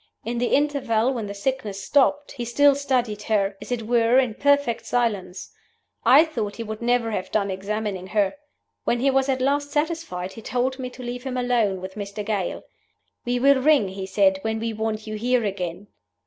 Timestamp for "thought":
6.25-6.55